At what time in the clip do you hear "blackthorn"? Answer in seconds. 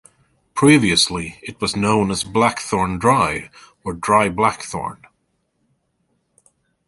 2.23-2.97, 4.29-5.05